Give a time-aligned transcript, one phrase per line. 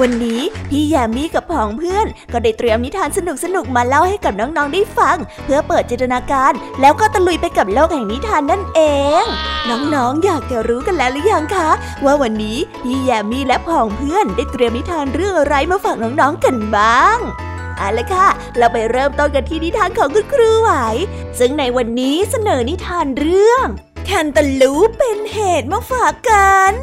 [0.00, 0.40] วันนี้
[0.70, 3.18] พี่แยมมี่กับผองเพื่อน ก็ได้เตรียมนิทานส
[3.54, 8.80] นุกๆมาเล่าให้กับน้องๆได้ฟัง เพื่อเปิดจินตนาการ แล้วก็ตะลุยไปกับโลกแห่งนิทานนั่นเอ
[9.22, 9.24] ง
[9.68, 11.70] น้องๆอยากจะรู้กันแล้วหรือยังคะ
[12.04, 17.18] ว่าวันนี้พี่แยมมี่และผองเพื่อนได้เตรียมนิทานเรื่องอะไรมาฝากน้องๆกันบ้าง
[17.78, 20.70] เอาละค่ะ เราไปเริ่มต้นกันที่นิทานของคุณครูไหว
[21.38, 23.66] ซึ่งในวันนี้เสนอนิทานเรื่อง
[24.04, 26.74] แคนตาลูปเป็นเหตุมาฝากกัน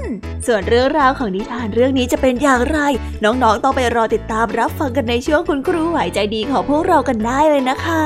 [0.48, 2.80] ส่วนเรื่องราวของนิทานเรื่องนี้จะเป็นอย่างไร
[3.24, 8.06] น้องๆต้องไปรอติดตามรับฟังกันในช่วงคุณครูไหวใจดีของพวกเรากันได้เลยนะคะ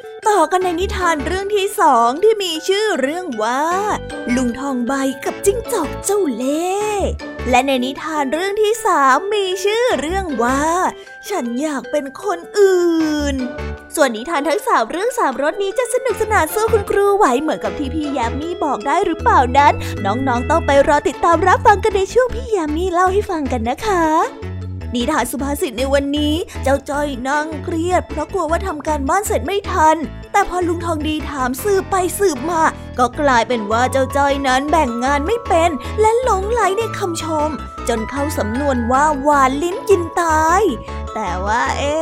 [0.29, 3.63] ต่อกันในนิทานเรื่องที่สองที่มีชื่อเรื่องว่า
[4.35, 4.93] ลุงทองใบ
[5.25, 6.75] กับจิ้งจอกเจ้าเล่
[7.49, 10.63] และในนิทานเรื่องที่สามมีชื่อเรื่องว่า
[11.29, 13.35] ฉันอยากเป็นคนอื่น
[13.95, 19.73] ส่วนนิทานทั้งสามเรื่องสามรสนี้จะสนุกสนานสู้คุณครูไหวเหมือนกับที่พี่ยามีบอกได้หรือเปล่านั้น
[20.05, 24.50] น้องๆต้องไปรอติดตามรับฟังกันในช่วงพี่ยามีเล่าให้ฟังกันนะคะ
[24.95, 29.97] นิทานสุภาษิตในวันนี้ เจ้าจ้อยนั่งเครียด เพราะกลัวว่าทำการบ้านเสร็จไม่ทัน
[30.31, 32.63] แต่พอลุงทองดีถามสืบไปสืบมา
[32.99, 35.69] ก็กลายเป็นว่าเจ้าจ้อยนั้นแบ่งงานไม่เป็น
[36.01, 37.49] และหลงไหลในคำชม
[37.87, 40.61] จนเข้าสำนวนว่าหวานลิ้นกินตาย
[41.15, 41.93] แต่ว่าเอ๊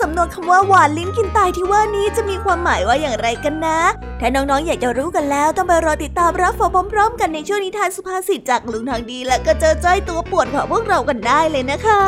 [0.00, 3.80] สำนวนคำว่าหวานลิ้นกินตายที่ว่านี้จะมีความหมายว่าอย่างไรกันนะ
[4.20, 12.04] ถ้าน้องๆอยากจะรู้กันแล้วต้องไปรอติดตามรับฟังพร้อมๆ กันในช่วงนิทานสุภาษิตจากลุงทองดีและก็เจอจ้อยตัวปวดของพวกเรากันได้เลยนะคะ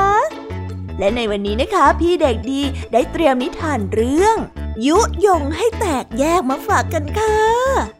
[0.99, 2.61] และในวันนี้นะคะ พี่เด็กดี
[2.93, 4.37] ได้เตรียมนิทานเรื่อง
[4.87, 8.00] ยุยงให้แตกแยกมาฝากกันค่ะ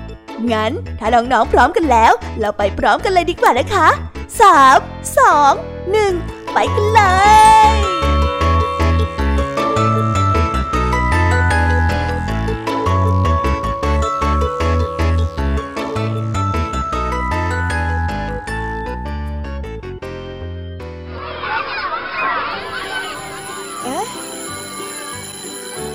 [0.53, 3.87] งั้น ถ้าน้องๆพร้อมกันแล้ว เราไปพร้อมกันเลยดีกว่านะคะ
[4.41, 4.77] สาม
[5.17, 5.53] สอง
[5.91, 6.13] หนึ่ง
[6.53, 7.01] ไปกันเล
[7.69, 7.71] ย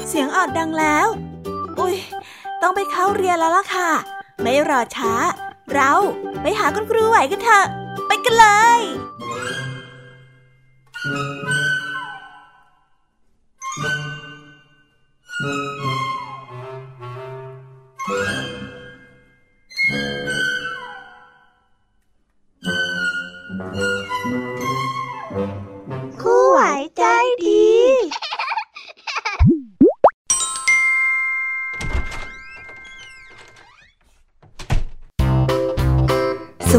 [0.09, 1.07] เสียงออดดังแล้ว
[1.79, 1.97] อุ้ย
[2.63, 5.13] ต้องไปเข้าเรียนแล้วล่ะค่ะ ไม่รอช้า
[5.73, 5.93] เรา
[6.43, 7.67] ไปหาคุณครูไหวกันเถอะ
[8.07, 8.47] ไปกันเล
[8.79, 8.81] ย
[26.21, 26.61] ครูไหว
[26.97, 27.05] ใจ
[27.45, 27.76] ดี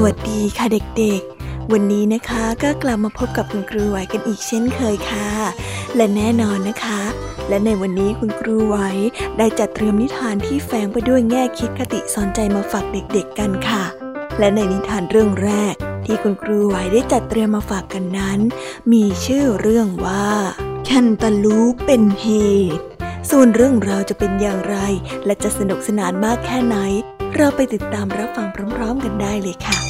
[0.04, 0.66] วัสดีค่ะ
[1.00, 5.30] เด็กๆ วันนี้นะคะก็กลับมาพบกับคุณครูไหวกันอีกเช่นเคยค่ะ
[5.96, 7.02] และแน่นอนนะคะ
[7.50, 8.78] และในวันนี้คุณครูไหว
[9.38, 13.84] ได้จัดเตรียมนิทานที่แฝงไปด้วยแง่คิดคติสอนใจมาฝากเด็กๆกันค่ะ
[14.40, 15.74] และในนิทานเรื่องแรก
[16.06, 18.40] ที่คุณครูไหวได้จัดเตรียมมาฝากกันนั้น
[18.92, 20.28] มีชื่อเรื่องว่า
[20.86, 22.28] แคนตาลูเป็นเห
[22.76, 22.84] ตุ
[23.30, 24.78] ส่วนเรื่องราวจะเป็นอย่างไร
[25.26, 26.78] และจะสนุกสนานมากแค่ไหน
[27.36, 29.87] เราไปติดตามรับฟังพร้อมๆกันได้เลยค่ะ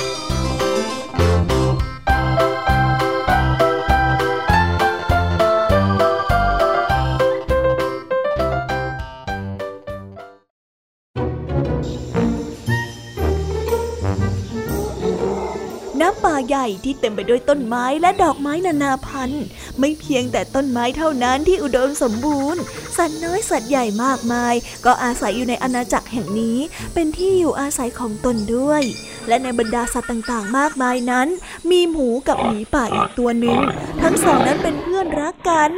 [16.58, 19.44] ญ่ที่เต็มไปด้วยต้นไม้และดอกไม้นานาพันธุ์
[19.80, 22.62] ไม่เพียงแต่ต้นไม้เท่านั้นที่อุดมสมบูรณ์
[22.98, 24.54] สัตว์น้อยสัตว์ใหญ่มากมาย
[24.86, 26.58] ก็อาศัยอยู่ในอาณาจักรแห่งนี้
[26.94, 28.82] เป็นที่อยู่อาศัยของตนด้วย
[29.28, 31.28] และในบรรดาสัตว์ต่างๆ มากมายนั้น
[31.72, 33.60] มีหมูกับหมีป่าอีกตัวหนึ่ง
[34.02, 35.72] ทั้งสองนั้นเป็นเพื่อนรักกัน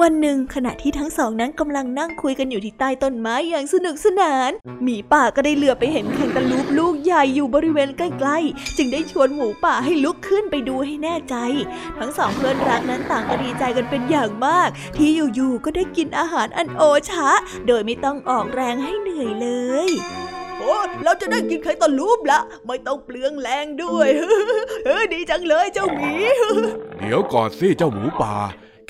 [0.00, 4.50] วันหนึ่งขณะที่ทั้งสองนั้นกำลังนั่งคุยกันอยู่ที่ใต้ต้นไม้อย่างสนุกสนาน
[4.82, 11.34] หมีป่าก็ได้เหลือไปเห็นแคนตาลูปลูกใหญ่อยู่บริเวณใกล้ๆ จึงได้ชวนหมูป่าให้ลุกขึ้นไปดูให้แน่ใจ
[11.98, 17.30] ทั้งสองเพื่อนรักนั้นต่างก็ดีใจกันเป็นอย่างมาก ที่อยู่ๆก็ได้กินอาหารอันโอชะ
[17.66, 19.48] โดยไม่ต้องออกแรงให้เหนื่อยเล
[19.86, 19.88] ย
[20.58, 24.08] โอ้เราจะได้กินไข่ตะลูปละ ไม่ต้องเปลืองแรงด้วย
[24.86, 26.14] เฮ้ดีจังเลยเจ้าหมี
[26.98, 28.34] เดี๋ยวก่อนสิเจ้าหมูป่า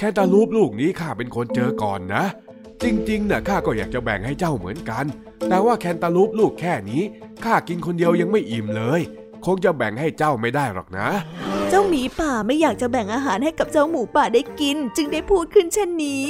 [0.02, 2.24] แค่ตาลูปลูกนี้ข้าเป็นคนเจอก่อนนะ
[2.82, 5.04] จริงๆนะ่ะข้าก็อยากจะแบ่งให้เจ้าเหมือนกัน
[5.48, 7.02] แต่ว่าแคนตาลูปลูกแค่นี้
[7.44, 9.00] ข้ากินคนเดียวยังไม่อิ่มเลย
[9.46, 11.08] คงจะแบ่งให้เจ้าไม่ได้หรอกนะ
[11.70, 16.28] เจ้าหมีป่าไม่อยากจะแบ่งอาหารให้กับเจ้าหมูป่าได้กิน จึงได้พูดขึ้นเช่นนี้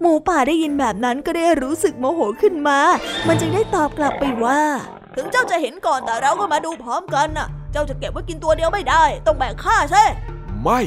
[0.00, 2.78] หมูป่าได้ยินแบบนั้นก็ได้รู้สึกโมโหขึ้นมา
[3.26, 4.60] มันจึงได้ตอบกลับไปว่า
[5.16, 10.04] ถึงเจ้าจะเห็นก่อนแต่เราก็มาดูพร้อมกันน่ะ เจ้าจะเก็บไว้กินตัวเดียวไม่ได้ ต้องแบ่งข้าใช่
[10.62, 10.80] ไม่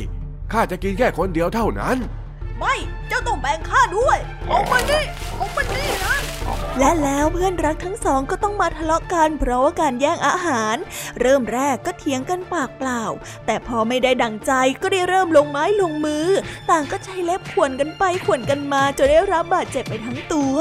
[0.52, 1.98] ข้าจะกินแค่คนเดียวเท่านั้น
[2.64, 2.78] ไม่
[3.10, 4.18] เจ้าต้องแบ่งข้าด้วย
[4.52, 5.04] ออกมานี่
[5.40, 6.16] ออกมานี่นะ
[6.80, 10.76] และแล้วเพื่อนรักทั้งสองก็ต้องมาทะเลาะกันเพราะว่าการแย่งอาหาร
[11.20, 13.04] เริ่มแรกก็เถียงกันปากเปล่า
[13.46, 14.52] แต่พอไม่ได้ดังใจ
[14.82, 16.28] ก็ได้เริ่มลงไม้ลงมือ
[16.70, 20.56] ต่างก็ใช้เล็บข่วนกันไปข่วนกันมาจนได้รับบาดเจ็บไปทั้งตัว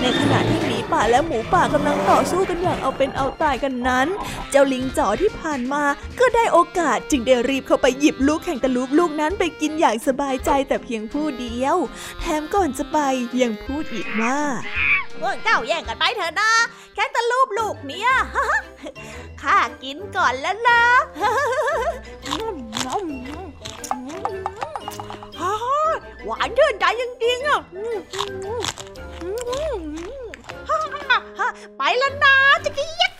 [0.00, 4.06] ในขณะที่หมีป่าและหมูป่ากำลังต่อสู้กันอย่างเอาเป็นเอาตายกันนั้น
[4.50, 5.84] เจ้าลิงจ๋อที่ผ่านมา
[6.20, 11.45] ก็ได้โอกาสจึงได้รีบเข้าไปหยิบลูกแข่งตะลุบลูกนั้นไปกินอย่างสบายใจแต่เพียงผู้เดียว
[12.20, 12.98] แถมก่อนจะไป
[13.42, 14.38] ยังพูดอีกว่า
[15.20, 16.50] พวกเจ้าแย่งกันไปเถอะนะ
[16.94, 18.10] แค่ตะลูบลูกเนี้ย
[19.42, 20.82] ข้ากินก่อนแล้วนะ
[26.26, 27.60] หวานชื่นใจจริงๆอะ
[31.78, 32.34] ไปแล้วนะ
[32.64, 33.12] จะกี้ยัก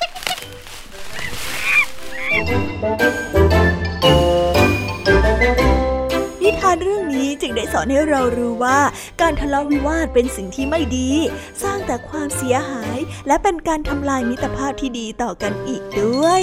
[6.49, 8.79] นิทานเรื่องนี้จึงได้สอนให้เรารู้ว่า
[9.21, 11.11] การทะเลาะวิวาทเป็นสิ่งที่ไม่ดี
[11.63, 16.43] สร้างแต่ความเสียหาย และเป็นการทำลายมิตรภาพที่ดีต่อกันอีกด้วย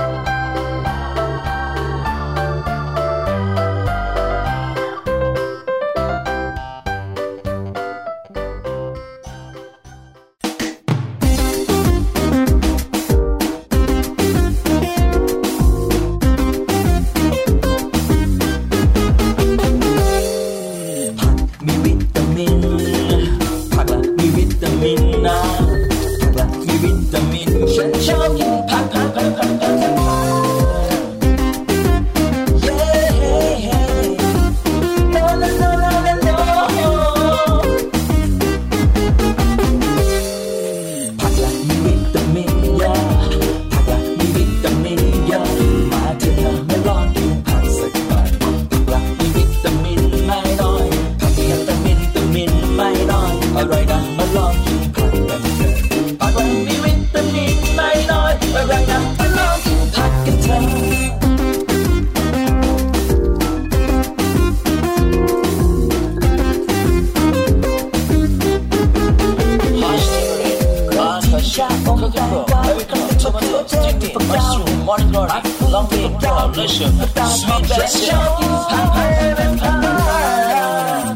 [74.85, 75.29] Morning glory,
[75.69, 76.87] long live God bless you.
[76.87, 78.17] Sweet blessing.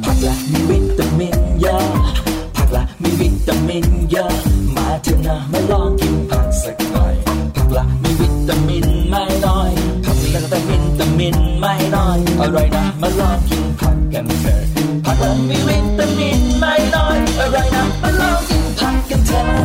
[0.05, 1.86] ผักละมีวิตามินเยอะ
[2.55, 4.31] ผักละมีวิตามินเยอะ
[4.75, 7.15] มาเถอะนะมาลองกินผักสักหน่อย
[7.55, 9.72] ผักละมีวิตามินไม่น้อย
[10.05, 14.60] ผักมีวิต่มิตามินไม่น้อยอร่อยนะมาลองกินผักกันเถอะ
[15.05, 19.64] ผักละมีวิตามินไม่น้อยอร่อยนะมาลองกินผักกันเถอะ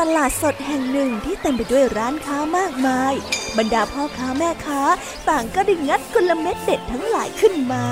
[0.00, 3.12] ตลาดสดแห่งหนึ่งที่เต็มไปด้วยร้านค้ามากมาย
[3.58, 4.82] บรรดาพ่อค้าแม่ค้า
[5.28, 7.84] ต่างก็ได้งัดกลเม็ดเด็ดทั้งหลายขึ้นมา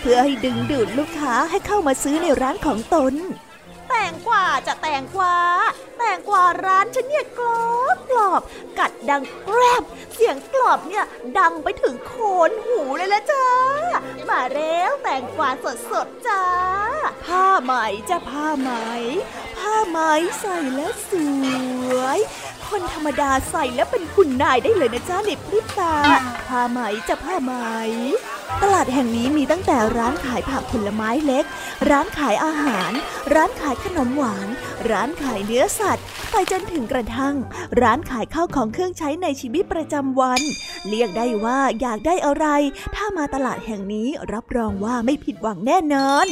[0.00, 3.14] เพื่อให้ดึงดูดลูกค้าให้เข้ามาซื้อในร้านของตน
[3.88, 5.36] แตงกวาจะแตงกวา
[5.98, 8.42] แตงกวาร้านฉันเนี่ยกรอบกรอบ
[8.78, 9.82] กัดดังแกรบ
[10.14, 11.04] เสียงกรอบเนี่ย
[11.38, 12.12] ดังไปถึงโค
[12.48, 13.46] นหูเลยละจ้า
[14.30, 16.44] มาแล้วแตงกวาสดสดจ้า
[17.24, 17.72] ผ้าไหม
[18.10, 18.70] จะผ้าไหม
[19.60, 19.98] ผ้าไหม
[20.40, 21.12] ใส่แล้วส
[21.98, 22.18] วย
[22.68, 25.94] คนธรรมดาใส่แล้วเป็นคุณนายได้เลยนะจ้าในพริบตา
[26.48, 27.52] ผ้าไหมจะผ้าไหม
[28.62, 31.44] ตลาดแห่งนี้มีตั้งแต่ร้านขายผักผลไม้เล็ก
[31.90, 32.92] ร้านขายอาหาร
[33.34, 34.48] ร้านขายขนมหวาน
[34.90, 37.34] ร้านขายเนื้อสัตว์ ไปจนถึงกระทั่ง
[37.80, 40.40] ร้านขายข้าวของเครื่องใช้ในชีวิตประจำวัน
[40.88, 42.46] เรียกได้ว่าอยากได้อะไร
[42.96, 46.26] ถ้ามาตลาดแห่งนี้รับรองว่าไม่ผิดหวังแน่นอน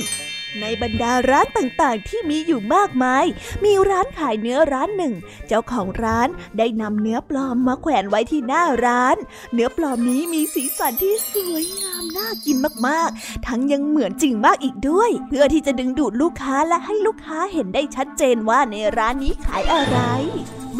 [0.60, 3.24] ในบรรดาร้านต่างๆ ที่มีอยู่มากมาย
[3.64, 5.14] มีร้านขายเนื้อร้านหนึ่ง
[5.46, 6.28] เจ้าของร้าน
[6.58, 9.16] ได้นำเนื้อปลอมมาแขวนไว้ที่หน้าร้าน
[9.52, 12.56] เนื้อปลอมนี้มีสีสันที่สวยงามน่ากิน
[12.88, 19.98] มากๆ ทั้งยังเหมือนจริงมากอีกด้วย เพื่อที่จะดึงดูดลูกค้าและให้ลูกค้าเห็นได้ชัดเจนว่าในร้านนี้ขายอะไร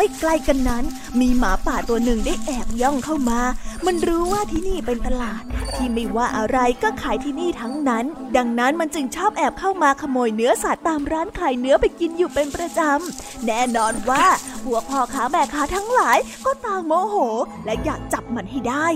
[0.00, 0.84] ไม่ไกลกันนั้น
[1.20, 3.40] มีหมาป่าตัวหนึ่งได้แอบย่องเข้ามา
[3.86, 5.42] มันรู้ว่าที่นี่เป็นตลาด
[5.74, 8.04] ที่ไม่ว่าอะไรก็ขายที่นี่ทั้งนั้น
[8.36, 14.24] ดังนั้นมันจึงชอบแอบเข้ามาขโมยเนื้อสัตว์ตามร้านขายเนื้อไปกินอยู่เป็นประจำ แน่นอนว่า
[14.64, 17.16] พวกพ่อค้าแม่ค้าทั้งหลายก็ต่างโมโห
[17.64, 18.86] และอยากจับมันให้ได้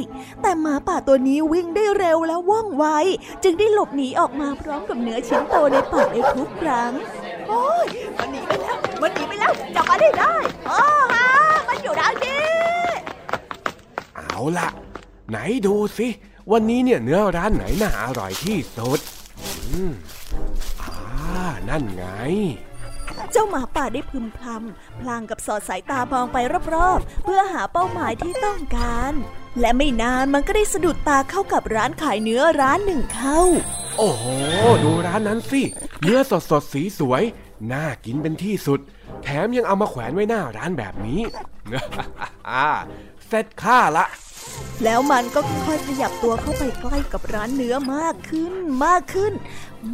[0.42, 2.84] แต่หมาป่าตัวนี้วิ่งได้เร็วและว่องไว
[3.42, 6.92] จึงได้หลบหนีออกมาพร้อมกับเนื้อชิ้นโตในปากในทุกครั้ง
[7.48, 10.34] โอ้ยมันหนีไปแล้ว มันหนีไปแล้วจับมาได้ได้
[10.68, 10.80] โอ้
[11.12, 11.26] ฮะ
[11.68, 12.44] มันอยู่ด้านนี้
[14.16, 14.68] เอาล่ะ
[15.30, 16.08] ไหนดูสิ
[16.52, 18.98] วันนี้เนี่ยเนื้อร้านไหนน่าอร่อยที่สุด
[19.40, 19.92] อืม
[20.80, 20.94] อ่า
[21.68, 22.06] นั่นไง
[23.32, 26.36] เจ้าหมาป่าได้พึมพำพลางกับสอดสายตามองไป
[26.74, 29.12] รอบๆ เพื่อหาเป้าหมายที่ต้องการ
[29.60, 33.40] และไม่นานมันก็ได้สะดุดตาเข้ากับร้านขายเนื้อร้านหนึ่งเข้า
[33.98, 34.24] โอ้โห
[34.84, 35.62] ดูร้านนั้นสิ
[36.02, 37.22] เนื้อสดสดสีสวย
[37.72, 38.80] น่ากินเป็นที่สุด
[39.22, 41.20] แถมยังเอามาแขวนไว้หน้าร้านแบบนี้
[43.28, 44.06] เสร็จข้าละ
[44.84, 49.32] แล้วมันก็ค่อยๆขยับตัวเข้าไปใกล้กับร้านเนื้อมากขึ้นมากขึ้น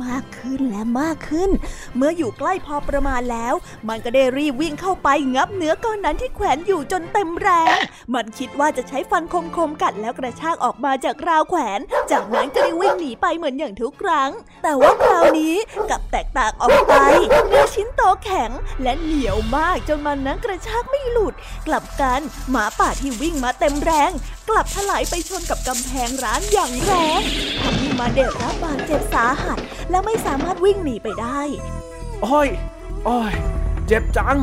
[0.04, 1.50] มากขึ้นและมากขึ้น
[1.96, 3.54] เมื่ออยู่ใกล้พอประมาณแล้ว
[3.88, 7.76] มันก็ได้รีบวิ่งเข้าไปงับเนื้อก้อนนั้นที่แขวนอยู่จนเต็มแรง
[8.14, 9.24] มันคิดว่าจะใช้ฟัน
[9.56, 11.80] คมๆกัดแล้วกระชากออกมาจากราวแขวน
[12.10, 14.30] จากนั้นก็ได้วิ่งหนีไปเหมือนอย่างทุกครั้ง
[14.62, 15.54] แต่ว่าคราวนี้
[15.90, 16.94] กับแตกต่างออกไป
[17.48, 18.50] เนื้อชิ้นโตแข็ง
[18.82, 21.34] และเหนียวมากจนมันนั้นกระชากไม่หลุด
[21.66, 24.10] กลับกันหมาป่าที่วิ่งมาเต็มแรง
[24.48, 27.20] กลับถลายไปชนกับกำแพงร้านอย่างแรง
[27.60, 29.58] ทำให้มาเดรับบาดเจ็บสาหัส
[29.90, 31.40] และไม่สามารถวิ่งหนีไปได้
[32.22, 32.48] โอ้ย
[33.04, 33.32] โอ้ย
[33.86, 34.38] เจ็บจัง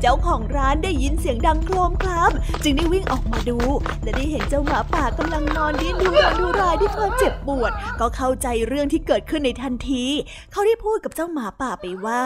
[0.00, 2.32] เจ้าของร้านได้ยินเสียงดังโครมคราม
[2.62, 3.58] จึงได้วิ่งออกมาดู
[4.02, 10.04] และได้เห็นเจ้าหมาป่ากำลังนอนดิ้นดูรนดูรายด้วยความเจ็บปวด ก็เข้าใจเรื่องที่เกิดขึ้นในทันที
[10.52, 12.22] เขาได้พูดกับเจ้าหมาป่าไปว่า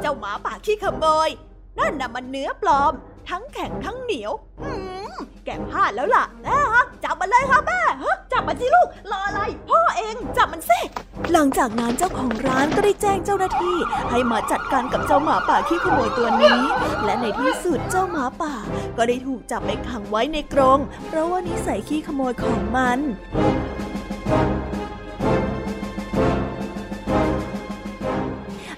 [0.00, 1.28] เจ้าหมาป่าขี้ขโมย
[1.78, 2.92] นั่นน่ะมันเนื้อปลอม
[3.28, 4.32] ทั้งแข็งทั้งเหนียว
[5.44, 7.80] แกพลาดแล้วล่ะแม่ฮะจับมันเลยค่ะแม่
[8.32, 10.80] จับมันสิลูกรออะไร พ่อเองจับมันสิ
[11.32, 13.76] หลังจากนั้นเจ้าของร้านก็ได้แจ้งเจ้าหน้าที่
[14.10, 16.60] ให้มาจัดการกับเจ้าหมาป่าขี้ขโมยตัวนี้
[17.04, 18.54] และในที่สุดเจ้าหมาป่า
[18.96, 22.98] ก็ได้ถูกจับไปขังไว้ในกรงเพราะว่านิสัยขี้ขโมยของมัน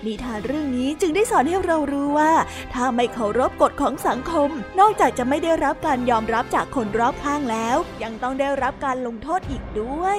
[0.07, 2.33] นิทานเรื่องนี้จึงได้สอนให้เรารู้ว่า
[2.73, 4.49] ถ้าไม่เคารพกฎของสังคม
[4.81, 10.19] นอกจากจะไม่ได้รับการยอมรับจากคนรอบข้างแล้ว ยังต้องได้รับการลงโทษอีกด้วย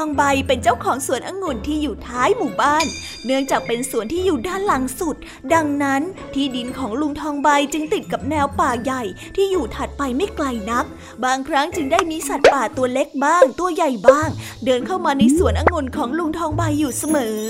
[0.00, 2.86] องใบเป็นเจ้าของสวนองุ่นที่อยู่ท้ายหมู่บ้าน
[3.26, 5.16] เนื่องจากเป็นสวนที่อยู่ด้านหลังสุด
[5.54, 6.02] ดังนั้น
[6.34, 9.02] ที่ดินของลุงทองใบจึงติดกับแนวป่าใหญ่
[9.36, 10.84] ที่อยู่ถัดไปไม่ไกลนัก
[11.24, 14.28] บางครั้งจึงได้มีสัตว์ป่าตัวเล็กบ้าง ตัวใหญ่บ้าง
[14.64, 17.40] เดินเข้ามาในสวนองุ่นของลุงทองใบอยู่เสมอ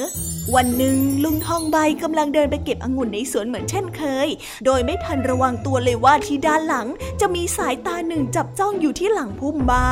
[0.56, 4.28] วันหนึ่งลุงทองใบกำลังเดินไปเก็บองุ่นในสวนเหมือนเช่นเคย
[4.64, 6.86] โดยไม่ทันระวังตัวเลยว่าที่ด้านหลัง
[7.20, 9.90] จะมีสายตาหนึ่งจับจ้องอยู่ที่หลังพุ่มไม้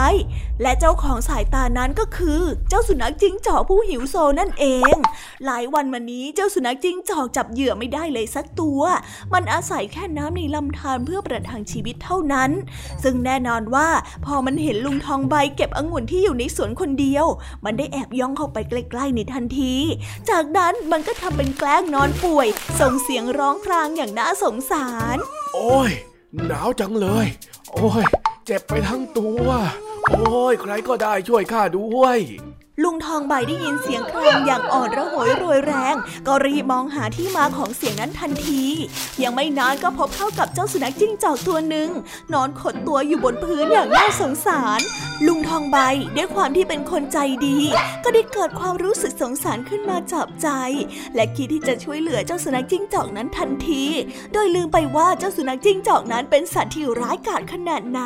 [0.62, 4.94] และเจ้าของสายตานั้นก็คือ เจ้าสุนัขจิ้งจอกผู้หิวโซนั่นเอง
[5.44, 8.80] หลายวันมานี้เจ้าสุนัขจิ้งจอกจับเหยื่อไม่ได้เลยสักตัว
[9.32, 12.50] มันอาศัยแค่น้ำในลำธารเพื่อประทังชีวิตเท่านั้น
[13.02, 13.88] ซึ่งแน่นอนว่า
[14.26, 17.26] พอมันเห็นลุงทองใบเก็บองุ่นที่อยู่ในสวนคนเดียว
[17.64, 19.74] มันได้แอบย่องเข้าไปใกล้ๆในทันที
[20.30, 22.48] จากนั้นมันก็ทำเป็นแกล้งนอนป่วย
[22.80, 25.16] ส่งเสียงร้องครางอย่างน่าสงสาร
[25.54, 25.90] โอ้ย
[26.46, 27.26] หนาวจังเลย
[27.72, 28.04] โอ้ย
[28.46, 29.46] เจ็บไปทั้งตัว
[30.10, 32.18] โอ้ย ใครก็ได้ช่วยข้าด้วย
[32.84, 35.94] ลุงทองใบได้ยินเสียงครางอย่างอ่อนระหยโรยแรง
[36.26, 38.64] ก็รีบมองหาที่มาของเสียงนั้นทันที
[39.22, 41.88] ยังไม่นานก็พบเข้ากับเจ้าสุนัขจิ้งจอกตัวหนึ่ง
[42.32, 44.80] นอนขดตัวอยู่บนพื้นอย่างน่าสงสาร
[45.26, 45.78] ลุงทองใบ
[46.16, 47.58] ด้วยความที่เป็นคนใจดี
[48.04, 50.48] ก็ได้เกิดความรู้สึกสงสารขึ้นมาจับใจ
[51.14, 53.84] และคิดที่จะช่วยเหลือเจ้าสุนัขจิ้งจอกนั้นทันที
[54.32, 58.00] โดยลืมไปว่าเจ้าสุนัขจิ้งจอกนั้นเป็นสัตว์ที่ร้ายกาจขนาดไหน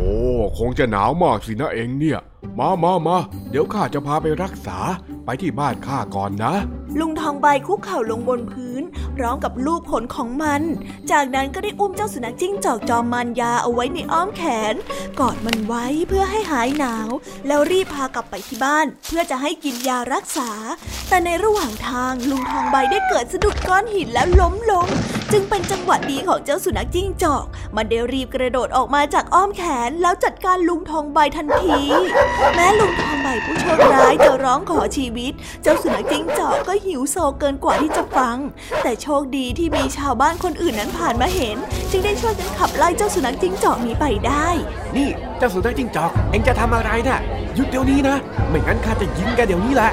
[0.00, 0.14] อ้
[0.58, 2.18] คงจะหนาวมากสินะเองเนี่ย
[2.58, 3.16] มามามา
[3.50, 4.78] เดี๋ยวข้าจะพาไปรักษา
[5.24, 6.54] ไปที่บ้านข้าก่อนนะ
[6.98, 8.82] ลุงทองใบคุกเข่าลงบนพื้น
[9.22, 10.62] ร้อมกับลูกขนของมัน
[11.10, 14.74] จากนั้นก็ได้อุ้มเจ้าสุนัขจิ้งจอกจอมมันยาเอาไว้ในอ้อมแขน
[15.20, 17.08] กอดมันไว้เพื่อให้หายหนาว
[17.46, 20.50] แล้วรีบพากลับไปที่บ้าน เพื่อจะให้กินยารักษา
[21.08, 24.86] แต่ในระหว่างทางลุงทองใบได้เกิดสะดุดก้อนหินแล้วล้มลง
[25.32, 27.44] จึงเป็นจังหวะดีของเจ้าสุนัขจิ้งจอก
[27.76, 31.80] มันได้รีบกระโดดออกมาจากอ้อมแขนแล้วจัดการลุงทองใบทันที
[32.56, 38.36] แม้ลุงทองใบผู้โชคร้ายจะร้องขอชีวิต เจ้าสุนัขจิ้งจอกก็หิวโซเกินกว่าที่จะฟัง
[38.82, 41.56] แต่โชคดีที่มีชาวบ้านคนอื่นนั้นผ่านมาเห็น
[41.90, 44.48] จึงได้ช่วยกันขับไล่เจ้าสุนัขจิ้งจอกนี้ไปได้
[44.96, 47.20] นี่เจ้าสุนัขจิ้งจอก เอ็งจะทำอะไรนะ่ะ
[47.54, 48.16] หยุดเดี๋ยวนี้นะ
[48.48, 49.90] ไม่งั้นข้าจะยิงแกเดี๋ยวนี้แหละ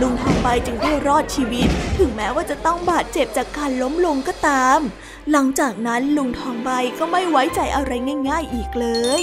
[0.00, 4.78] ลุงทองใบจึงได้รอดชีวิต ถึงแม้ว่าจะต้องบาดเจ็บจากการล้มลงก็ตาม
[5.30, 7.92] หลังจากนั้นลุงทองใบก็ไม่ไว้ใจอะไร
[8.28, 8.86] ง่าย ๆ อีกเล
[9.20, 9.22] ย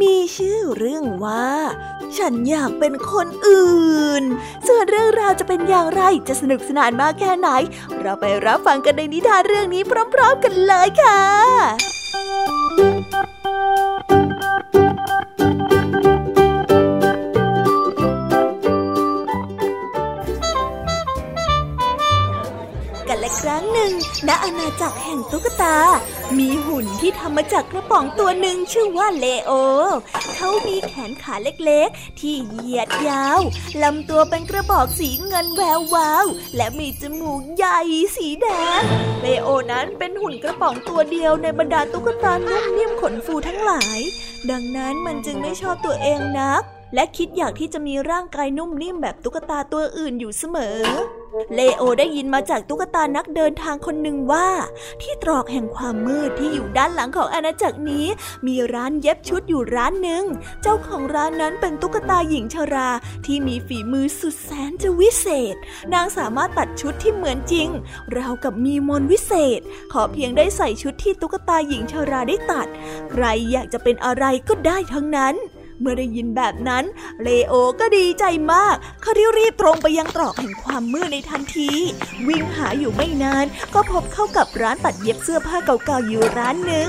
[0.00, 1.50] มีชื่อเรื่องว่า
[2.18, 4.22] ฉันอยากเป็นคนอื่น
[4.66, 7.48] ส่วนเรื่องราวจะเป็นอย่างไรจะสนุกสนานมากแค่ไหน
[8.00, 9.82] เราไปรับฟังกันในนิทานเรื่องนี้
[10.14, 11.22] พร้อมๆกันเลยค่ะ
[23.08, 23.92] กาลครั้งหนึ่ง
[24.28, 25.76] ณอาณาจักรแห่งตุ๊กตา
[26.38, 29.52] มีหุ่นที่ทำมาจากกระป๋องตัวหนึ่งชื่อว่าเลโอ
[30.34, 33.40] เขามีแขนขาเล็กๆ ที่เหยียดยาว
[33.82, 37.78] ลำตัวเป็นกระบอกสีเงินแวววาว และมีจมูกใหญ่
[38.16, 38.48] สีแด
[38.80, 38.82] ง
[39.20, 43.98] เลโอนั้นเป็นหุ่นกระป๋องตัวเดียวในบรรดาตุ๊กตานุ่มนิ่มขนฟูทั้งหลาย
[44.50, 46.62] ดังนั้นมันจึงไม่ชอบตัวเองนัก
[46.94, 50.78] และคิดอยากที่จะมีร่างกายนุ่มนิ่มแบบตุ๊กตาตัวอื่นอยู่เสมอ
[51.54, 54.48] เลโอได้ยินมาจากตุ๊กตานักเดินทางคนหนึ่งว่า
[55.02, 58.06] ที่ตรอกแห่งความมืดที่อยู่ด้านหลังของอาณาจักรนี้
[58.46, 60.24] มีร้านเย็บชุดอยู่ร้านหนึ่ง
[60.62, 62.90] เจ้าของร้านนั้นเป็นตุ๊กตาหญิงชรา
[63.26, 65.56] ที่มีฝีมือสุดแสนจะวิเศษ
[65.94, 67.68] นางสามารถตัดชุดที่เหมือนจริง
[68.16, 69.60] ราวกับมีมนวิเศษ
[69.92, 72.66] ขอเพียงได้ใส่ชุดที่ตุ๊กตาหญิงชราได้ตัด
[73.10, 75.36] ใครอยากจะเป็นอะไรก็ได้ทั้งนั้น
[75.80, 76.84] เมื่อได้ยินแบบนั้น
[77.22, 81.70] เลโอก็ดีใจมาก เขารีบตรงไปยังตรอกแห่งความมืดในทันที
[82.28, 86.88] วิ่งหาอยู่ไม่นาน ก็พบเข้ากับร้านตัดเย็บเสื้อผ้าเก่าๆอยู่ร้านหนึ่ง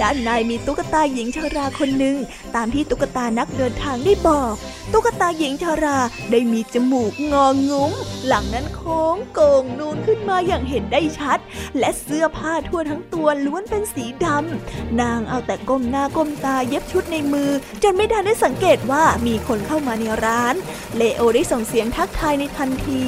[0.00, 2.16] ด้านในมีตุ๊กตาหญิงชราคนหนึ่ง
[2.54, 4.54] ตามที่ตุ๊กตานักเดินทางได้บอก
[4.92, 5.98] ตุ๊กตาหญิงชรา
[6.30, 7.92] ได้มีจมูกงองุ้ม
[8.26, 11.38] หลังนั้นโค้งโก่งนูนขึ้นมาอย่างเห็นได้ชัด
[11.78, 17.50] และเสื้อผ้าทั่วทั้งตัวล้วนเป็นสีดำนางเอาแต่ก้มหน้าก้มตาเย็บชุดในมือ
[17.82, 20.54] จนไม่ทันได้สังเกตว่ามีคนเข้ามาในร้าน
[20.96, 23.04] เลโอได้ส่งเสียงทักทายในทันที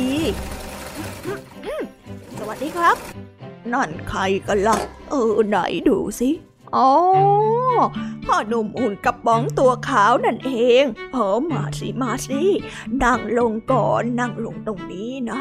[2.39, 2.97] สวัสดีครับ
[3.73, 4.79] นั่นใครกันล่ะ
[5.11, 6.31] เออ ไหนดูสิ
[6.77, 6.91] อ๋อ
[8.25, 12.43] พ่อหนุ่มอุ่นกระป๋องตัวขาวนั่นเอง เออมาสิ มาสิ
[13.03, 15.41] นั่งลงก่อน นั่งลงตรงนี้นะ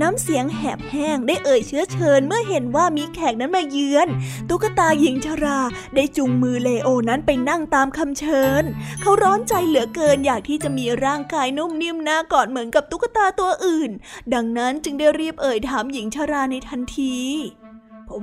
[0.00, 4.08] น้ำเสียงแหบแห้งได้เอ่ยเชื้อเชิญเมื่อเห็นว่ามีแขกนั้นมาเยือน
[4.48, 5.60] ตุ๊กตาหญิงชรา
[5.94, 8.62] ได้จุงมือเลโอนั้นไปนั่งตามคำเชิญ
[9.00, 13.90] เขาร้อนใจเหลือเกินอยากที่จะมีร่างกายนุ่มนิ่มน่ากอดเหมือนกับตุ๊กตาตัวอื่น
[14.34, 17.16] ดังนั้นจึงได้รีบเอ่ยถามหญิงชราในทันที
[18.10, 18.22] ผม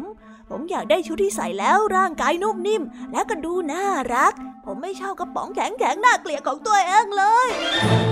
[0.49, 3.85] ผมอยากได้ชุดที่ใส่แล้วร่างกายนุ่มนิ่ม และก็ดูน่า
[4.15, 4.33] รัก
[4.65, 7.47] ผมไม่ชอบกระป๋องแข็งแข็งน่าเกลียดของตัวเองเลย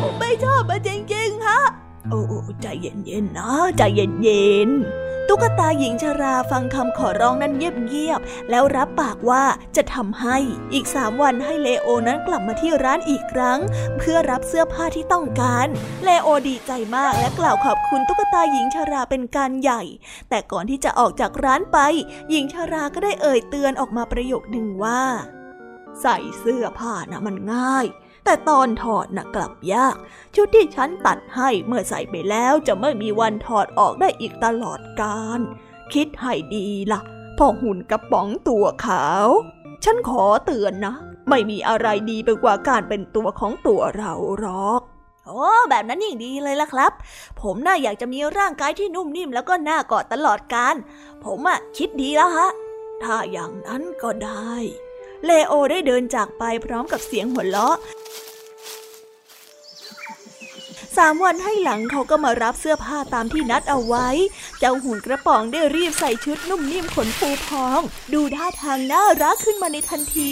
[0.02, 1.62] ผมไม่ชอบมันจริงๆฮะ
[2.08, 2.22] โอ้
[2.62, 9.44] ใจเย็นๆนะใจเย็นๆตุ๊กตาหญิงชราฟังคำขอร้องนั้นเงียบๆแล้วรับปากว่า
[9.76, 10.38] จะทำให้
[10.74, 13.60] อีกสามวันให้เลโอนั้นกลับมาที่ร้านอีกครั้ง
[13.98, 15.68] เพื่อรับเสื้อผ้าที่ต้องการ
[16.04, 19.82] เลโอดีใจมากและกล่าวขอบคุณตุ๊กตาหญิงชราเป็นการใหญ่
[20.30, 21.78] แต่ก่อนที่จะออกจากร้านไป
[22.30, 25.04] หญิงชราก็ได้เอ่ยเตือนออกมาประโยคหนึ่งว่า
[26.02, 27.86] ใส่เสื้อผ้านะมันง่าย
[28.24, 29.96] แต่ตอนถอดน่ะกลับยาก
[30.36, 35.40] ชุดที่ฉันตัดให้เมื่อใส่ไปแล้วจะไม่มีวันถอดออกได้อีกตลอดกาล
[35.94, 37.02] คิดให้ดีละ่ะ
[37.38, 39.28] พ่อหุ่นกระป๋องตัวขาว
[39.84, 40.96] ฉันขอเตือนนะ
[41.30, 44.82] ไม่มีอะไรดีไปกว่าการเป็นตัวของตัวเราหรอก
[45.26, 46.92] โอ้แบบนั้นยิ่งดีเลยล่ะครับ
[47.42, 50.76] ผมน่าอยากจะมีร่างกายที่นุ่มนิ่มแล้วก็น่ากอดตลอดกาล
[51.24, 52.50] ผมอะคิดดีแล้วฮะ
[53.04, 54.54] ถ้าอย่างนั้นก็ได้
[55.26, 57.78] เลโอได้เดินจากไปพร้อมกับเสียงหัวเราะ
[60.98, 64.08] สามวันให้หลังเขาก็มารับเสื้อผ้าตามที่นัดเอาไว้
[64.60, 67.82] เจ้าหุ่นกระป๋องได้รีบใส่ชุดนุ่มนิ่มขนฟูพอง
[68.14, 70.32] ดูท่าทางน่ารักขึ้นมาในทันที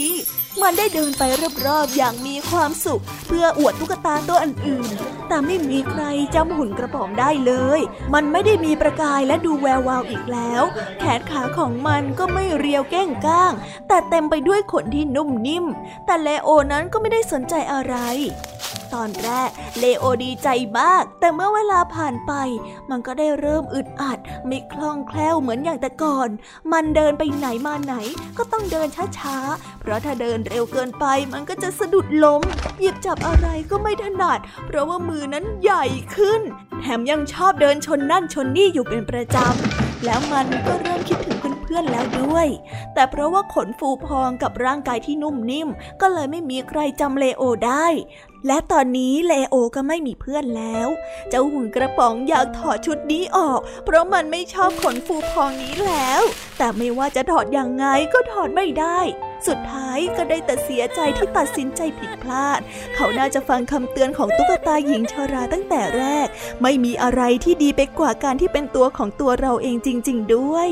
[0.61, 1.23] มันได้เดินไป
[1.67, 6.03] รอบๆอย่างมีความสุข เพื่ออวดตุ๊กตาตัวอื่นๆ แต่ไม่มีใคร
[6.35, 7.79] จำหุ่นกระป๋องได้เลย
[8.13, 10.63] มันไม่ได้มีประกายและดูแวววาวอีกแล้ว
[10.99, 13.53] แขนขาของมันก็ไม่เรียวแก้งก้าง
[13.87, 15.65] แต่เต็มไปด้วยขนที่นุ่มนิ่ม
[16.05, 17.95] แต่เลโอนั้นก็ไม่ได้สนใจอะไร
[18.95, 22.33] ตอนแรกเลโอดีใจมาก แต่เมื่อเวลาผ่านไป
[22.89, 26.29] มันก็ได้เริ่มอึดอัด ไม่คล่องแคล่วเหมือนอย่างแต่ก่อน
[26.71, 27.95] มันเดินไปไหนมาไหน
[28.37, 32.41] ก็ต้องเดินช้าๆ เพราะถ้าเดินเร็วเกินไปมันก็จะสะดุดล้ม
[32.79, 36.41] หยิบจับอะไรก็ไม่ถนัด เพราะว่ามือนั้นใหญ่ขึ้น
[36.81, 42.47] แถมยังชอบเดินชนนั่นชนนี่อยู่เป็นประจำ แล้วมันก็เริ่มคิดถึงเพื่อนแล้วด้วย
[42.93, 45.69] แต่เพราะว่าขนฟูพองกับร่างกายที่นุ่มนิ่ม
[46.01, 47.87] ก็เลยไม่มีใครจำเลโอได้
[48.47, 50.87] และตอนนี้เลโอก็ไม่มีเพื่อนแล้ว
[51.29, 56.21] เจ้าหุ่นกระป๋องอยากถอดชุดนี้ออก เพราะมันไม่ชอบขนฟูพองนี้แล้ว
[56.57, 58.99] แต่ไม่ว่าจะถอดอย่างไงก็ถอดไม่ได้
[59.47, 62.59] สุดท้ายก็ได้แต่เสียใจที่ตัดสินใจผิดพลาด
[62.95, 66.27] เขาน่าจะฟังคำเตือนของตุ๊กตาหญิงชราตั้งแต่แรก
[66.61, 70.69] ไม่มีอะไรที่ดีไปกว่าการที่เป็นตัวของตัวเราเองจริง ๆ ด้วย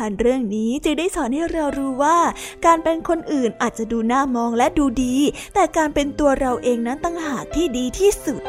[0.00, 2.18] นิทานเรื่องนี้จึงได้สอนให้เรารู้ว่า
[2.66, 5.14] การเป็นคนอื่นอาจจะดูน่ามองและดูดี
[5.54, 8.42] แต่การเป็นตัวเราเองนั้นตั้งหากที่ดีที่สุด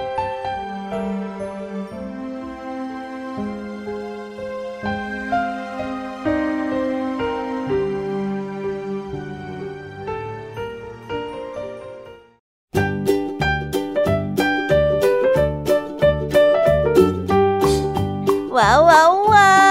[18.57, 19.70] ว้าวว้าวว้าว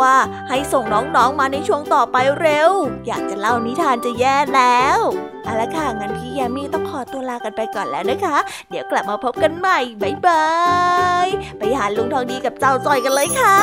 [0.00, 0.14] ว่า
[0.48, 2.70] ให้ส่งน้องๆมาในช่วงต่อไปเร็ว
[3.06, 4.98] อยากจะเล่านิทานจะแย่แล้ว
[5.44, 8.36] เอาละค่ะงั้นพี่ยามีต้องขอตัวลากันไปก่อนแล้วนะคะ
[8.70, 10.46] เดี๋ยวกลับมาพบกันใหม่บ๊ายบา
[11.26, 11.28] ย
[11.58, 13.56] ไปหาลุงทองดีกับเจ้าจอยกันเลยค่ะ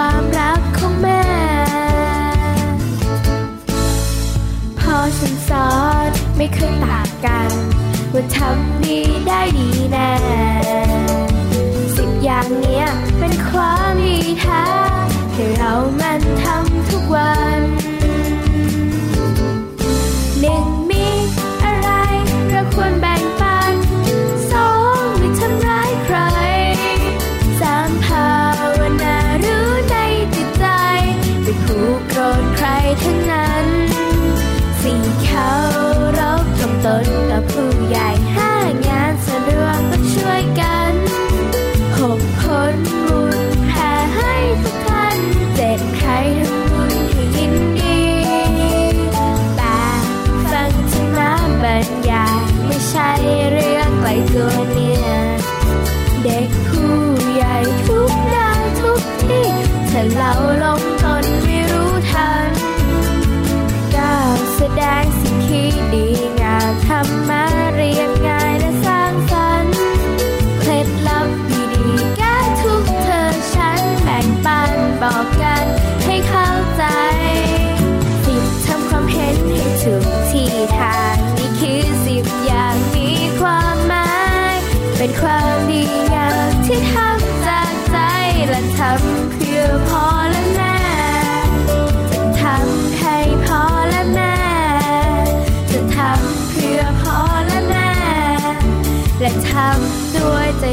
[0.00, 1.24] ความรักของแม่
[4.80, 5.70] พอฉันสอ
[6.08, 7.50] นไม่เคยต่างกัน
[8.12, 10.12] ว่าทำดีได้ดีแน่
[11.96, 12.86] สิบอย่างเนี้ย
[13.18, 14.64] เป็นความดีแท้
[15.32, 16.22] ให้เรามัน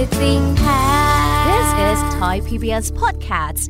[0.04, 0.84] ด้วยใจจริงแท้
[1.50, 3.64] This is Thai PBS Podcast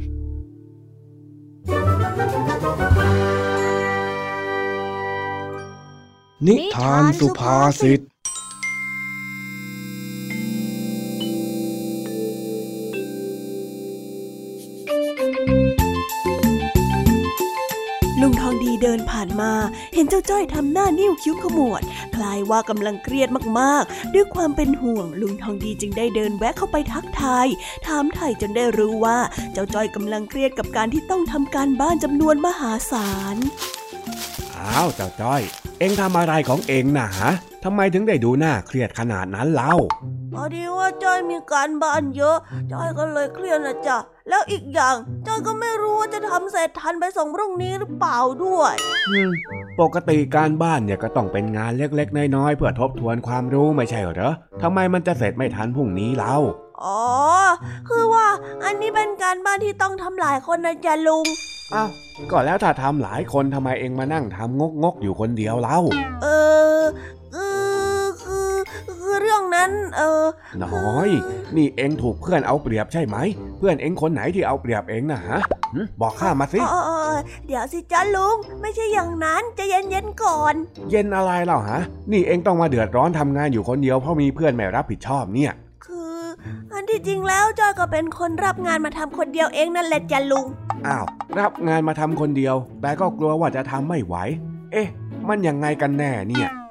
[6.48, 8.00] นิทานสุภาษิต
[20.16, 21.82] จ้าจ้อยทำหน้านิ้วคิ้วขมวด
[22.16, 27.48] คล้ายว่ากำลังเครียดมากๆ ด้วยความเป็นห่วงลุงทองดีจึงได้เดินแวะเข้าไปทักทาย
[27.86, 29.18] ถามไถ่จนได้รู้ว่า
[29.54, 33.38] เจ้าจ้อยกำลังเครียดกับการที่ต้องทำการบ้านจำนวนมหาศาล
[34.58, 35.42] อ้าวเจ้าจ้อย
[35.80, 37.32] เอ็งทำอะไรของเอ็งนะฮะ
[37.64, 39.74] ทำไมถึงได้ดูหน้าเครียดขนาดนั้นเล่า
[40.34, 42.38] พอดีว่าจ้อยมีการบ้านเยอะ
[42.72, 43.98] จ้อยก็เลยเครียดนะจ๊ะ
[44.30, 44.96] แล้วอีกอย่าง
[45.28, 48.74] จ้อยก็ไม่รู้ว่าจะทำเสร็จทันไปส่งพรุ่งนี้หรือเปล่าด้วย
[49.10, 49.32] อืม
[49.82, 56.36] ปกติการบ้านเนี่ยก็ต้องเป็นงานเล็กๆ น้อยๆ เพื่อทบทวนความรู้ไม่ใช่เหรอทำไมมันจะเสร็จไม่ทันพรุ่งนี้เล่า
[56.84, 57.02] อ๋อ
[57.90, 58.28] คือว่า
[58.64, 61.26] อันนี้เป็นการบ้านที่ต้องทำหลายคนนะจ๊ะลุง
[61.74, 61.90] อ้าว
[62.32, 65.80] ก็แล้วถ้าทำหลายคนทำไมเอ็งมานั่งทำงกๆอยู่คนเดียวเล่า
[66.24, 66.28] เอ
[66.80, 66.82] อ
[67.34, 67.63] คือคือคือ
[69.24, 70.26] เรื่องนั้น เออ
[70.64, 71.10] น้อย
[71.56, 73.18] นี่เอ็งถูกเพื่อนเอาเปรียบใช่ไหม
[73.58, 75.40] เพื่อนเอ็งคนไหนที่เอาเปรียบเอ็งนะฮะ
[75.74, 77.16] หึบอกข้ามาสิเออเออ
[77.48, 80.54] เดี๋ยวสิจ้าลุง ไม่ใช่อย่างนั้นใจะเย็นๆก่อน
[80.90, 85.52] เย็นอะไรเล่าฮะ นี่เอ็งต้องมาเดือดร้อนทำงานอยู่คนเดียวเพราะมีเพื่อนไม่รับผิดชอบเนี่ย
[85.86, 86.18] คือ
[86.74, 90.46] อันที่จริงแล้วจ้อยก็เป็นคนรับงานมาทำคนเดียวเองนั่นแหละจ้ะลุง
[90.88, 91.06] อ้าว
[91.40, 94.16] รับงานมาทำคนเดียว แต่ก็กลัวว่าจะทำไม่ไหว
[94.72, 94.88] เอ๊ะ
[95.30, 96.63] มันยังไงกันแน่เนี่ยอืม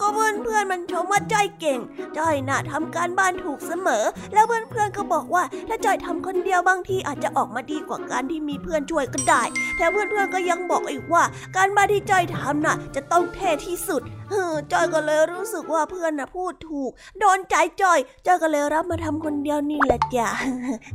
[0.00, 1.78] ก็เพื่อนเพื่อนๆมันชมว่าจ้อยเก่ง
[2.18, 9.42] จ้อยน่ะทำการบ้านถูกเสมอ แล้วเพื่อนเพื่อนๆก็บอกว่า ถ้าจ้อยทำคนเดียวบางทีอาจจะออกมาดีกว่าการที่มีเพื่อนช่วยก็ได้
[9.76, 11.22] แถมเพื่อนเพื่อนๆก็ยังบอกอีกว่า
[11.56, 20.28] การบ้านที่จ้อยทำน่ะ จะต้องเท่ที่สุดเออจ้อยก็เลยรู้สึกว่าเพื่อนน่ะพูดถูก โดนใจจ้อยจ้อยก็เลยรับมาทำคนเดียวนี่แหละจ้ะ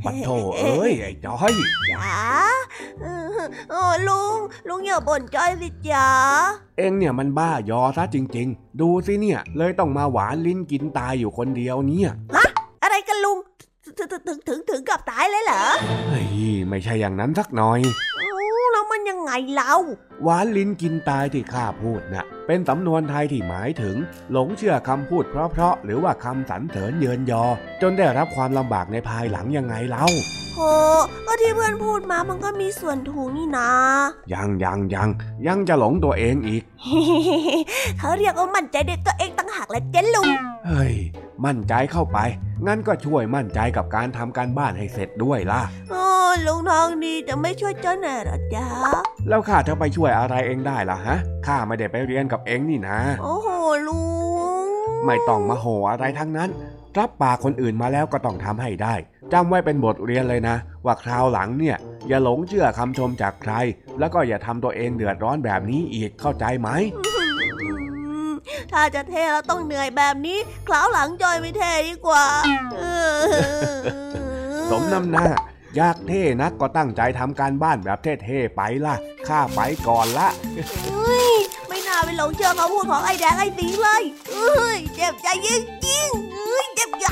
[0.04, 1.52] ปัดโถเอ้ยไอ้จ้อย
[1.90, 2.14] จ๋า
[3.02, 3.06] เอ
[3.36, 4.36] อเออลุง
[4.68, 6.08] ลุงอย่าบ่นจ้อยสิจ๋า
[6.78, 12.10] เอ็งเนี่ยมันบ้ายอซะจริง ๆ ดูสิเนี่ย เลยต้องมาหวานลิ้นกินตายอยู่คนเดียวเนี่ย
[12.82, 13.38] อะไรกันลุง
[13.84, 15.64] ถึงถึงถึงถึงถึงกับตายเลยเหรอ
[16.08, 16.26] เฮ้ย
[16.68, 17.80] ไม่ใช่อย่างนั้นสักหน่อย
[18.18, 19.74] อู้แล้วมันยังไงเล่า
[20.22, 23.96] หวานลิ้นกินตายที่ข้าพูดน่ะ เป็นสำนวนไทยที่หมายถึง
[24.32, 27.44] หลงเชื่อคำพูดเพราะๆหรือว่าคำสรรเสริญเยินยอ
[27.82, 30.06] จนได้รับความลำบากในภายหลังยังไงเล่า
[30.52, 30.58] โห
[31.26, 33.70] ก็ที่เพื่อนพูดมามันก็มีส่วนถูกนี่นะ
[34.32, 35.08] ยังยังยัง
[35.46, 36.62] ยังจะหลงตัวเองอีก
[37.98, 40.28] เขาเรียกว่ามั่นใจในตัวเองตั้งหากแหละเจ๊ลุง
[40.66, 40.94] เฮ้ย
[41.44, 42.18] มั่นใจเข้าไป
[42.66, 46.04] งั้นก็ช่วยมั่นใจกับการทำการบ้านให้เสร็จด้วยล่ะโอ้
[46.46, 48.66] ลุงทองดีจะไม่ช่วยเจ้าหน่อยเหรอจ๊ะ
[49.28, 53.48] แล้วข้าจะไปช่วยอะไรเองได้ล่ะฮะ ข้าไม่ได้ไปเรียนกับเองนี่นะ โอ้โห
[53.86, 54.00] ลุ
[54.64, 54.66] ง
[55.06, 56.50] ไม่ต้องมาโหอะไรทั้งนั้น
[56.98, 58.94] รับปากคนอื่นมาแล้วก็ต้องทำให้ได้
[59.32, 61.76] จำไว้เป็นบทเรียนเลยนะ ว่าคราวหลังเนี่ย
[62.08, 63.52] อย่าหลงเชื่อคำชมจากใคร
[63.98, 66.68] แล้วก็อย่าทำตัวเองเดือดร้อนแบบนี้อีกเข้าใจไหม
[68.72, 70.38] ถ้าจะเท่แล้วต้องเหนื่อยแบบนี้
[70.68, 72.26] คราวหลังจอยไม่เท่ดีกว่า
[74.70, 75.26] สมน้ำหน้า
[75.76, 78.94] อยากเท่นักก็ตั้งใจทำการบ้านแบบเท่ๆไปล่ะ
[79.28, 80.28] ข้าไปก่อนละ
[81.04, 87.06] ไม่น่าไปหลงเชื่อคำพูดของไอ้แดงไอ้สิงเลยเอ้ยเจ็บใจยิ่งยิ่งเอ้ยเจ็บใจ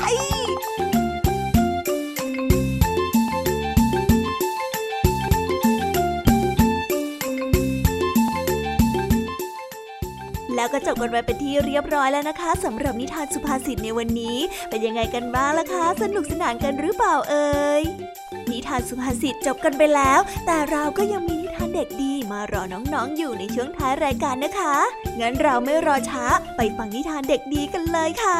[10.55, 14.37] แล้วก็จบกันไปเป็นที่เรียบร้อยแล้วนะคะสำหรับนิทานสุภาษิตในวันนี้
[14.69, 17.83] เป็นยังไงกันบ้างล่ะคะ สนุกสนานกันหรือเปล่าเอ่ย
[18.51, 24.75] นิทานสุภาษิตจบกันไปแล้ว แต่เราก็ยังมี ทานเด็กดีมารอน้องๆอยู่ในช่วงท้ายรายการนะคะ
[25.19, 26.25] งั้นเราไม่รอช้า
[26.57, 28.39] ไปฟังนิทานเด็กดีกันเลยค่ะ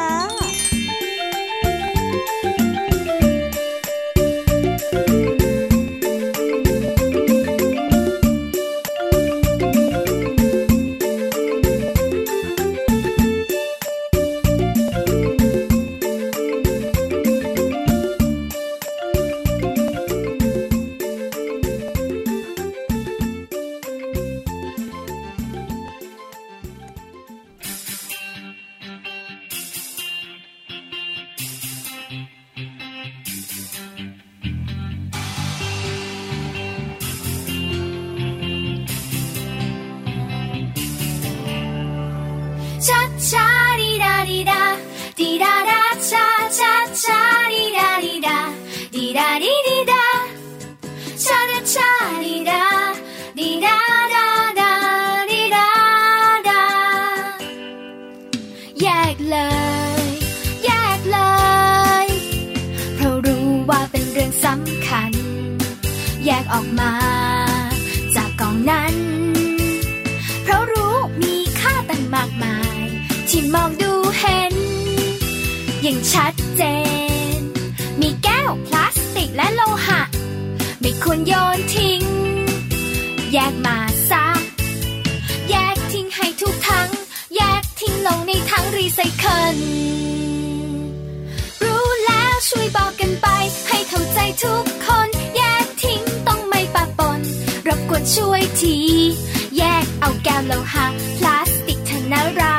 [100.12, 100.86] เอาแก้วโลหะ
[101.18, 102.58] พลาสติกเถอะนะเรา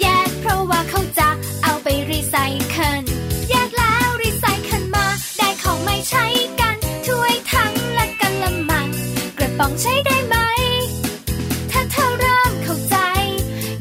[0.00, 1.28] แยกเพราะว่าเขาจะ
[1.62, 2.34] เอาไปรีไซ
[2.70, 3.02] เคิล
[3.50, 5.06] แยกแล้วรีไซเคิลมา
[5.38, 6.26] ได้ของไม่ใช้
[6.60, 6.76] กัน
[7.06, 8.88] ถ้วยทั้งและกันละมัง
[9.38, 10.36] กระป๋องใช้ได้ไหม
[11.70, 12.96] ถ้าเธอเริ่มเข้าใจ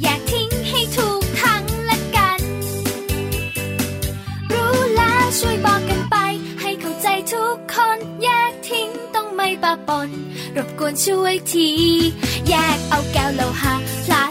[0.01, 2.41] แยกทิ้งให้ถูกทั้งและกัน
[4.51, 6.15] รู้แล้วช่วยบอกกันไป
[6.61, 10.09] ให้เข้าใจทุกคน แยกทิ้งต้องไม่ปะปน
[10.57, 11.69] รบกวนช่วยที
[12.49, 13.73] แยกเอาแก้วโลหะ
[14.05, 14.28] พลา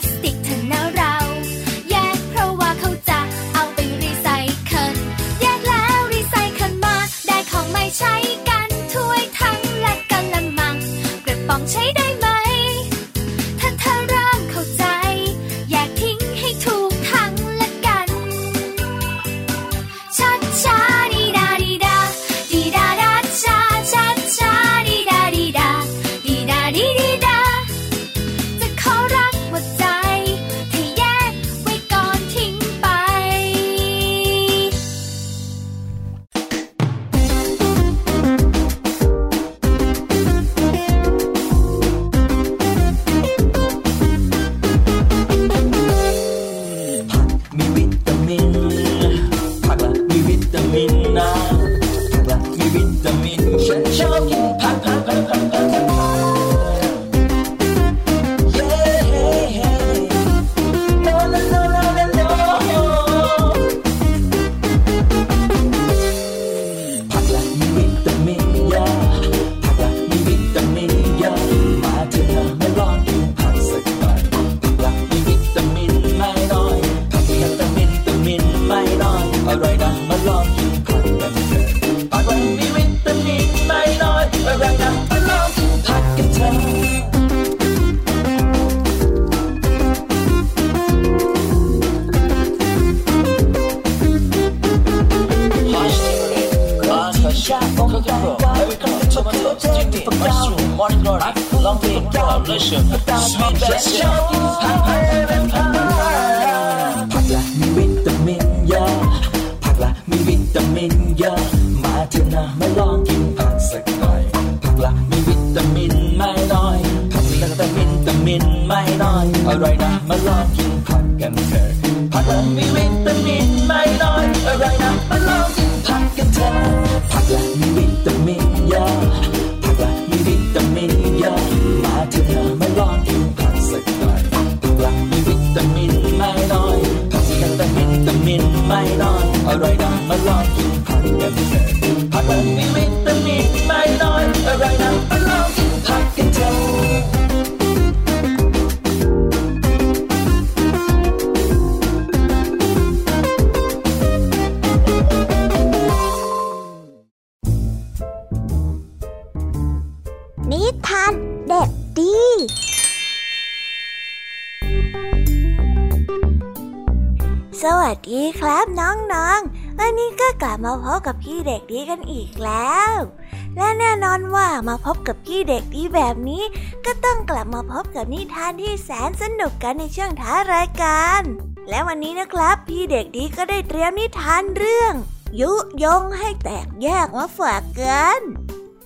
[177.99, 181.23] กับนิทานที่แสนสนุกกันในช่วงท้ายรายการ
[181.69, 184.93] และวันนี้นะครับ พี่เด็กดีก็ได้เตรียมนิทานเรื่อง
[185.41, 185.53] ยุ
[185.85, 188.21] ยงให้แตกแยกมาฝากกัน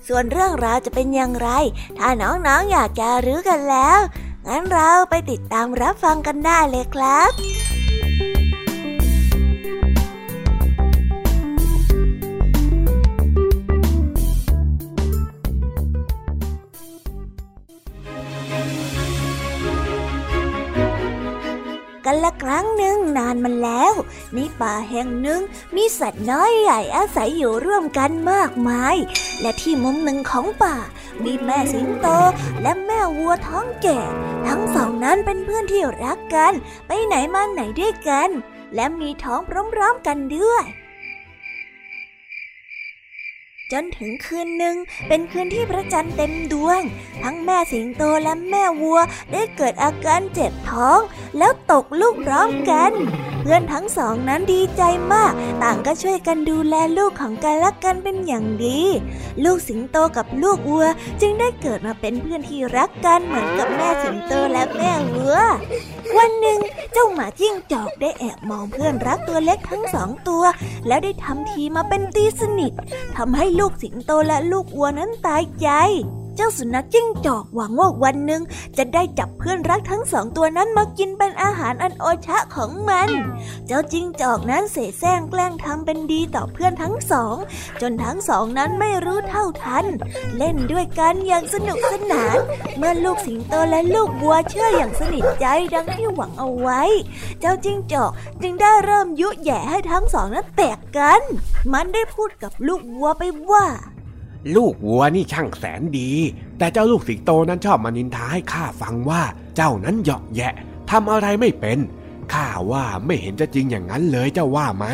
[0.07, 1.49] ส่วนเรื่องราวจะเป็นอย่างไร
[1.97, 3.99] ถ้าน้องๆออยากจะรู้กันแล้ว
[4.47, 7.31] งั้นเราไปติดตามรับฟังกันได้เลยครับ
[22.13, 23.93] กันละครั้งหนึ่งนานมันแล้ว
[24.33, 25.41] ในป่าแห่งหนึ่ง
[25.75, 28.95] มีสัตว์น้อยใหญ่อาศัยอยู่ร่วมกันมากมาย
[29.41, 30.75] และที่มุมหนึ่งของป่า
[31.23, 32.07] มีแม่สิงโต
[32.61, 33.99] และแม่วัวท้องแก่
[34.47, 36.53] ทั้งสองนั้นเป็นเพื่อนที่รักกัน
[36.87, 38.29] ไปไหนมาไหนด้วยกัน
[38.75, 39.39] และมีท้อง
[39.73, 40.65] พร้อมๆกันด้วย
[43.73, 44.75] จนถึงคืนหนึ่ง
[45.07, 46.81] เป็นคืนที่พระจันทร์เต็มดวง
[47.23, 48.99] ทั้งแม่สิงโตและแม่วัว
[49.31, 50.99] ได้เกิดอาการเจ็บท้อง
[51.37, 52.91] แล้วตกลูกพร้อมกัน
[53.41, 54.81] เพื่อนทั้งสองนั้นดีใจ
[55.13, 58.79] มาก ต่างก็ช่วยกันดูแลลูกของกันและกันเป็นอย่างดี
[59.43, 60.85] ลูกสิงโตกับลูกวัว
[61.21, 65.37] จึงได้เกิดมาเป็นเพื่อนที่รักกันเหมือนกับแม่สิงโตและแม่วัว
[66.17, 66.59] วันหนึ่ง
[66.93, 70.43] เจ้าหมาจิ้งจอกได้แอบมองเพื่อนรักตัวเล็กทั้งสองตัว
[70.87, 72.71] แล้วได้ทำทีมาเป็นตีสนิท
[73.17, 75.67] ทำให้ลูกูกสิงโตและลูกวัวนั้นตายใจ
[76.35, 78.41] เจ้าสุนัขจิ้งจอกหวังว่าวันหนึ่ง
[78.77, 83.09] จะได้จับเพื่อนรักทั้งสองตัวนั้นมากินเป็นอาหารอันโอชะของมัน
[83.67, 87.35] เจ้าจิ้งจอกนั้นเสแสร้งแกล้งทำเป็นดีต่อเพื่อนทั้งสอง
[87.81, 89.85] จนทั้งสองนั้นไม่รู้เท่าทัน
[90.37, 92.37] เล่นด้วยกันอย่างสนุกสนาน
[92.77, 96.81] เมื่อลูกสิงโตและลูกวัวเชื่ออย่างสนิทใจดังที่หวังเอาไว้
[97.39, 98.11] เจ้าจิ้งจอก
[98.41, 101.21] จึงได้เริ่มยุแย่ให้ทั้งสองนั้นแตกกัน
[101.73, 103.65] มันได้พูดกับลูกวัวไปว่า
[104.55, 106.11] ลูกวัวนี่ช่างแสนดี
[106.57, 109.21] แต่เจ้าลูกสิงโตนั้นชอบมานินทาให้ข้าฟังว่า
[109.55, 110.53] เจ้านั้นเหยาะแยะ
[110.89, 111.79] ทำอะไรไม่เป็น
[112.33, 114.85] ข้าว่าไม่เห็นจะจริงอย่างนั้นเลยเจ้าว่าไหม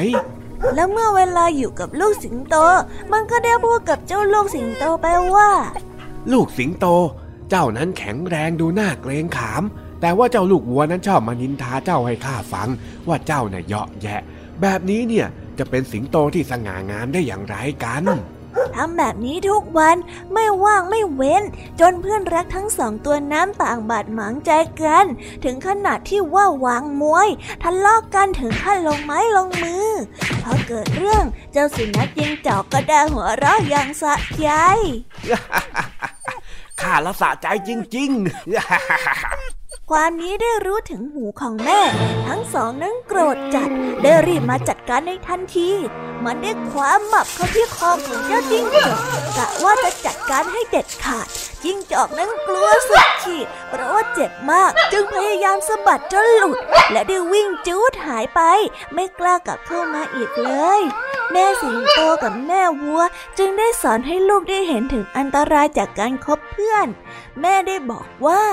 [0.76, 2.56] แล้วเมื่อเวลาอยู่กับลูกสิงโต
[3.12, 5.52] มันก็ได้พูดกับเจ้าลูกสิงโตไปว่า
[6.32, 6.86] ลูกสิงโต
[7.50, 9.64] เจ้านั้นแข็งแรงดูน่าเกรงขาม
[10.02, 12.70] แต่ว่าเจ้าลูกวัวนั้นชอบมานินทาเจ้าให้ข้าฟัง
[13.08, 14.22] ว่าเจ้าน่ะเหยาะแยะ
[14.62, 15.28] แบบนี้เนี่ย
[15.60, 18.04] จะเป็นสิงโตที่สง่างามได้อย่างไรกัน
[18.76, 19.98] ทำแบบนี้ทุกวัน
[20.34, 21.44] ไม่ว่างไม่เว้น
[21.80, 24.52] จนเพื่อนรักทั้งสองตัวน้ำต่างบาดหมางใจ
[24.82, 25.06] กัน
[25.44, 27.28] ถึงขนาดที่ว่าวางมวย
[27.64, 29.90] ทะเลาะกกันถึงขั้นลงไม้ลงมือ
[30.44, 34.48] พอเกิดเรื่องเจ้าสุนัขยิงจอกก็ได้หัวเราะอย่างสะใจ
[36.82, 39.59] ข้าละสะใจจริง ๆ
[39.94, 41.82] ความนี้ได้รู้ถึงหูของแม่
[42.28, 43.70] ทั้งสองนั้นโกรธจัด
[44.04, 45.70] ได้รีบมาจัดการในทันที
[46.24, 48.96] มันได้คว้าหมับเข้าที่คอของเจ้าจิ้งจอก
[49.38, 51.28] กะว่าจะจัดการให้เด็ดขาด
[51.64, 56.58] จิ้งจอกนั้นกลัวสุดขีด เพราะว่าเจ็บมากจึงพยายามสะบัดจนหลุด
[56.92, 58.42] และได้วิ่งจูดหายไป
[58.94, 60.82] ไม่กล้ากลับเข้ามาอีกเลย
[61.32, 63.02] แม่สิงโตกับแม่วัว
[63.38, 66.88] จึงได้สอนให้ลูกได้เห็นถึงอันตรายจากการคบเพื่อน
[67.42, 68.44] แม่ได้บอกว่า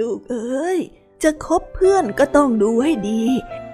[0.00, 0.78] ลูกเอ้ย
[1.22, 3.22] จะคบเพื่อนก็ต้องดูให้ดี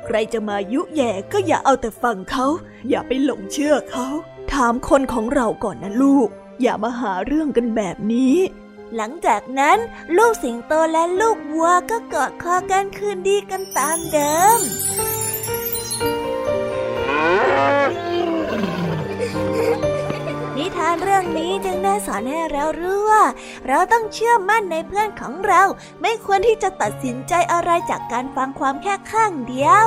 [0.05, 2.47] ใครจะมายุแย่ก็อย่าเอาแต่ฟังเขา
[2.89, 4.09] อย่าไปหลงเชื่อเขา
[4.53, 6.29] ถามคนของเราก่อนนะลูก
[6.63, 8.37] อย่ามาหาเรื่องกันแบบนี้
[8.97, 9.79] หลังจากนั้น
[10.17, 14.61] ลูกสิงโตและลูกวัวก็กอดคอกันคืนดีกันตามเดิม
[20.63, 23.25] นิทานเรื่องนี้จึงได้สอนให้เรารู้ว่า
[23.69, 25.63] เราต้องเชื่อมั่นในเพื่อนของเรา
[26.03, 29.87] ไม่ควรที่จะตัดสินใจอะไรจากการฟังความแค่ข้างเดียว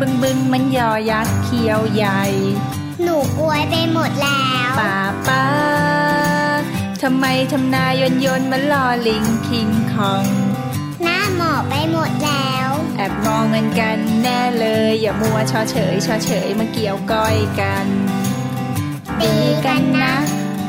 [0.00, 2.22] บึงบึงมันยอยักษ์เขียวใหญ่
[3.02, 4.96] หนูกลวยไปหมดแล้วป้า
[5.28, 5.44] ป้า
[7.02, 10.26] ทำไมทำนายนยนมันลอลิงคิงคอง
[11.02, 17.86] หน้าหมอบไปหมดแล้ว แอบมองเงินกันแน่เลย อย่ามัวชอเฉยชอเฉยมาเกี่ยวก้อยกัน
[19.20, 19.34] ดี
[19.66, 20.16] กันนะ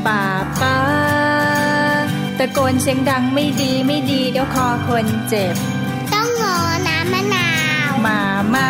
[0.06, 0.24] ป้า
[0.62, 0.78] ป้า
[2.38, 5.56] ตะโกนเสียงดังไม่ดีไม่ดีเดี๋ยวคอคนเจ็บ
[6.14, 6.58] ต้องงอ
[6.88, 7.50] น้ำมะนา
[7.90, 8.20] ว มา
[8.54, 8.70] มา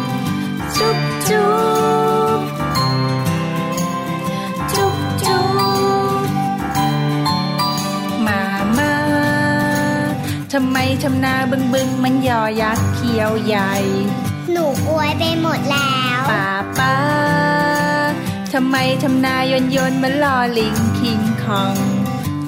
[0.81, 1.51] จุ๊บจุ๊
[2.37, 2.41] บ
[4.73, 5.43] จุ๊บจุ๊
[6.19, 6.23] บ
[8.27, 8.41] มา
[8.77, 8.93] มา
[10.53, 13.73] ทำไมทำนาบึงบึงมันยอยักษ์เขียวใหญ่
[14.51, 16.47] หนูกลวยไปหมดแล้วป้า
[16.79, 16.95] ป้า
[18.53, 21.75] ทำไมทำนายนยนมันลอลิงคิงคอง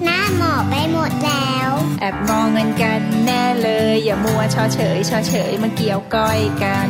[0.03, 6.89] หน้าหมอบไปหมดแล้ว แอบมองเงินกันแน่เลย อย่ามัวชอเฉยชอเฉยมาเกี่ยวก้อยกัน